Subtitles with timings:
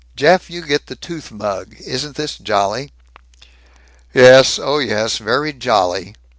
[0.15, 1.75] Jeff, you get the tooth mug.
[1.79, 2.91] Isn't this jolly!"
[4.15, 4.57] "Yes.
[4.57, 5.17] Oh yes.
[5.19, 6.15] Very jolly!"